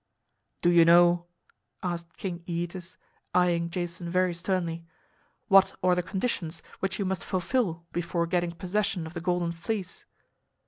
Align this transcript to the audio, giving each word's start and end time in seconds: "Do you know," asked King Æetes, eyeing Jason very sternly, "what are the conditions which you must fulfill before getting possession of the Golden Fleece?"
"Do 0.63 0.71
you 0.71 0.83
know," 0.83 1.27
asked 1.83 2.17
King 2.17 2.39
Æetes, 2.47 2.97
eyeing 3.35 3.69
Jason 3.69 4.09
very 4.09 4.33
sternly, 4.33 4.83
"what 5.47 5.75
are 5.83 5.93
the 5.93 6.01
conditions 6.01 6.63
which 6.79 6.97
you 6.97 7.05
must 7.05 7.23
fulfill 7.23 7.85
before 7.91 8.25
getting 8.25 8.53
possession 8.53 9.05
of 9.05 9.13
the 9.13 9.21
Golden 9.21 9.51
Fleece?" 9.51 10.05